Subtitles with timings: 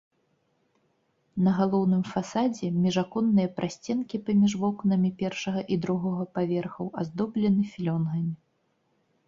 [1.47, 8.33] На галоўным фасадзе міжаконныя прасценкі паміж вокнамі першага і другога паверхаў аздоблены філёнгамі.